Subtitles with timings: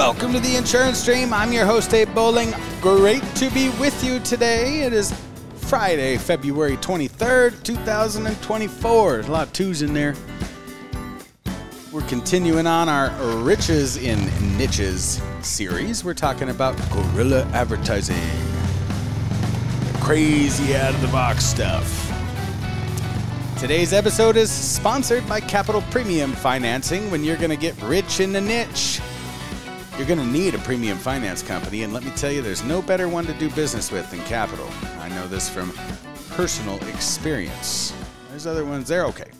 [0.00, 1.34] Welcome to the Insurance Dream.
[1.34, 2.58] I'm your host, Abe Bolender.
[2.80, 4.80] Great to be with you today.
[4.80, 5.12] It is
[5.56, 9.12] Friday, February 23rd, 2024.
[9.12, 10.14] There's a lot of twos in there.
[11.92, 13.10] We're continuing on our
[13.42, 14.18] Riches in
[14.56, 16.02] Niches series.
[16.02, 18.16] We're talking about guerrilla advertising,
[20.00, 22.06] crazy out of the box stuff.
[23.58, 27.10] Today's episode is sponsored by Capital Premium Financing.
[27.10, 29.02] When you're going to get rich in the niche,
[30.00, 32.80] you're going to need a premium finance company, and let me tell you, there's no
[32.80, 34.66] better one to do business with than Capital.
[34.98, 35.74] I know this from
[36.30, 37.92] personal experience.
[38.30, 39.30] There's other ones, they're okay.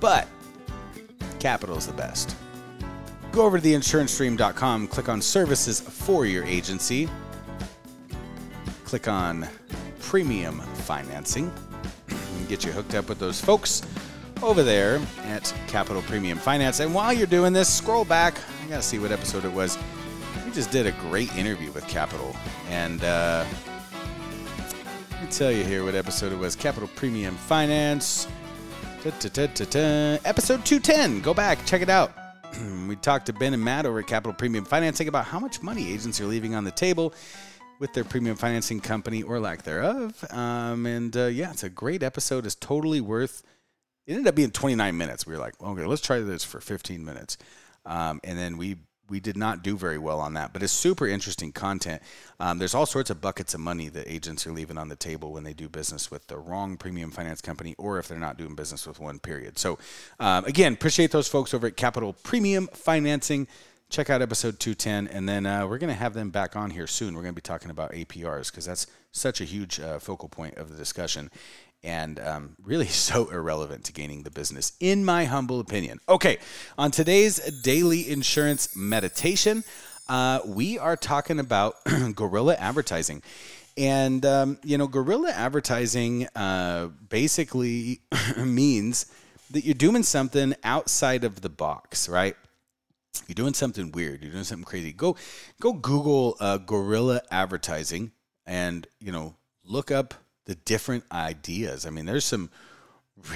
[0.00, 0.26] But
[1.38, 2.34] Capital's the best.
[3.30, 7.08] Go over to theinsurancedream.com, click on services for your agency,
[8.84, 9.46] click on
[10.00, 11.48] premium financing,
[12.08, 13.82] and get you hooked up with those folks
[14.42, 16.80] over there at Capital Premium Finance.
[16.80, 18.34] And while you're doing this, scroll back.
[18.62, 19.76] I got to see what episode it was.
[20.46, 22.34] We just did a great interview with Capital.
[22.68, 23.44] And uh,
[25.10, 28.28] let me tell you here what episode it was Capital Premium Finance.
[29.02, 30.20] Da-da-da-da-da.
[30.24, 31.22] Episode 210.
[31.22, 32.12] Go back, check it out.
[32.88, 35.92] we talked to Ben and Matt over at Capital Premium Financing about how much money
[35.92, 37.12] agents are leaving on the table
[37.80, 40.24] with their premium financing company or lack thereof.
[40.30, 42.46] Um, and uh, yeah, it's a great episode.
[42.46, 43.42] It's totally worth
[44.06, 45.26] it ended up being 29 minutes.
[45.26, 47.38] We were like, okay, let's try this for 15 minutes.
[47.84, 48.76] Um, and then we
[49.12, 52.00] we did not do very well on that, but it's super interesting content.
[52.40, 55.32] Um, there's all sorts of buckets of money that agents are leaving on the table
[55.32, 58.54] when they do business with the wrong premium finance company or if they're not doing
[58.54, 59.58] business with one period.
[59.58, 59.78] So,
[60.18, 63.48] um, again, appreciate those folks over at Capital Premium Financing.
[63.90, 66.86] Check out episode 210, and then uh, we're going to have them back on here
[66.86, 67.14] soon.
[67.14, 70.56] We're going to be talking about APRs because that's such a huge uh, focal point
[70.56, 71.30] of the discussion
[71.84, 76.00] and um, really so irrelevant to gaining the business, in my humble opinion.
[76.08, 76.38] Okay,
[76.78, 79.64] on today's daily insurance meditation,
[80.08, 81.76] uh, we are talking about
[82.14, 83.22] guerrilla advertising.
[83.76, 88.00] And, um, you know, guerrilla advertising uh, basically
[88.36, 89.06] means
[89.50, 92.36] that you're doing something outside of the box, right?
[93.28, 94.22] You're doing something weird.
[94.22, 94.92] You're doing something crazy.
[94.92, 95.16] Go,
[95.60, 98.12] go Google uh, guerrilla advertising,
[98.46, 100.14] and you know, look up
[100.46, 101.86] the different ideas.
[101.86, 102.50] I mean, there's some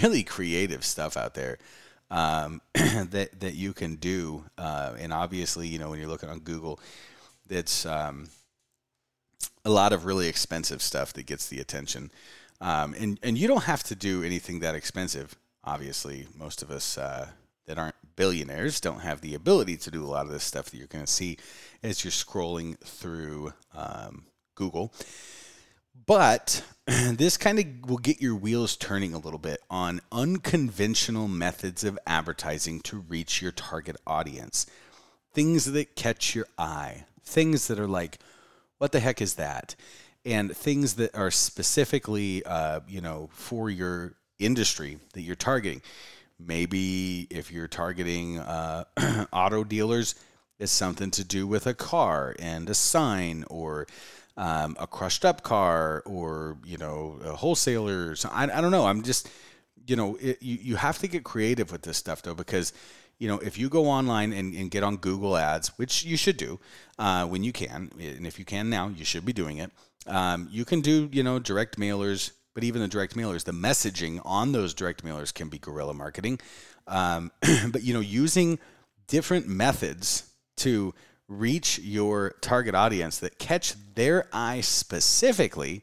[0.00, 1.58] really creative stuff out there
[2.10, 6.40] um, that that you can do, uh, and obviously, you know, when you're looking on
[6.40, 6.80] Google,
[7.48, 8.28] it's um,
[9.64, 12.10] a lot of really expensive stuff that gets the attention,
[12.60, 15.34] um, and and you don't have to do anything that expensive.
[15.64, 17.28] Obviously, most of us uh,
[17.66, 20.76] that aren't billionaires don't have the ability to do a lot of this stuff that
[20.76, 21.38] you're going to see
[21.82, 24.92] as you're scrolling through um, Google.
[26.06, 26.62] But
[27.12, 31.98] this kind of will get your wheels turning a little bit on unconventional methods of
[32.06, 34.66] advertising to reach your target audience.
[35.32, 38.18] Things that catch your eye, things that are like,
[38.78, 39.74] what the heck is that?
[40.26, 45.80] And things that are specifically, uh, you know, for your industry that you're targeting.
[46.38, 48.84] Maybe if you're targeting uh,
[49.32, 50.16] auto dealers,
[50.58, 53.86] it's something to do with a car and a sign or
[54.36, 58.14] um, a crushed up car or you know a wholesaler.
[58.30, 58.86] I, I don't know.
[58.86, 59.28] I'm just
[59.86, 62.72] you know it, you you have to get creative with this stuff though because
[63.18, 66.36] you know if you go online and, and get on Google Ads, which you should
[66.36, 66.58] do
[66.98, 69.70] uh, when you can, and if you can now, you should be doing it.
[70.06, 72.32] Um, you can do you know direct mailers.
[72.54, 76.38] But even the direct mailers, the messaging on those direct mailers can be guerrilla marketing.
[76.86, 77.32] Um,
[77.72, 78.60] but you know, using
[79.08, 80.94] different methods to
[81.28, 85.82] reach your target audience that catch their eye specifically.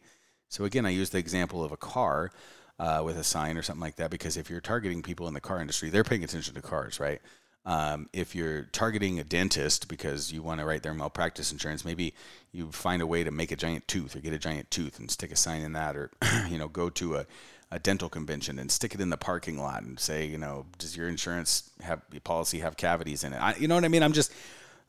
[0.50, 2.32] So again, I use the example of a car
[2.80, 5.42] uh, with a sign or something like that because if you're targeting people in the
[5.42, 7.22] car industry, they're paying attention to cars, right?
[7.64, 12.16] Um, if you're targeting a dentist because you want to write their malpractice insurance, maybe
[12.52, 15.12] you find a way to make a giant tooth or get a giant tooth and
[15.12, 16.10] stick a sign in that, or
[16.50, 17.28] you know, go to a,
[17.70, 20.98] a dental convention and stick it in the parking lot and say, you know, does
[20.98, 23.38] your insurance have your policy have cavities in it?
[23.38, 24.02] I, you know what I mean?
[24.02, 24.34] I'm just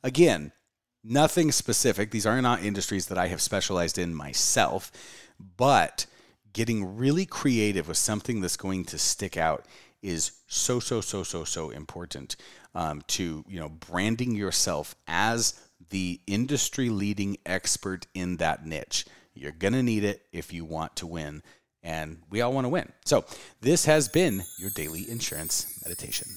[0.02, 0.52] Again,
[1.04, 2.10] nothing specific.
[2.10, 4.90] These are not industries that I have specialized in myself,
[5.56, 6.06] but
[6.52, 9.64] getting really creative with something that's going to stick out
[10.02, 12.36] is so so so so so important
[12.74, 15.60] um, to you know branding yourself as
[15.90, 19.04] the industry leading expert in that niche.
[19.34, 21.42] You're to need it if you want to win
[21.82, 22.92] and we all want to win.
[23.04, 23.24] So
[23.60, 26.28] this has been your daily insurance meditation